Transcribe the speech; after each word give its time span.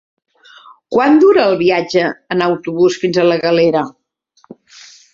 Quant 0.95 1.19
dura 1.25 1.43
el 1.51 1.53
viatge 1.59 2.07
en 2.37 2.43
autobús 2.49 3.01
fins 3.05 3.23
a 3.27 3.31
la 3.31 3.41
Galera? 3.47 3.89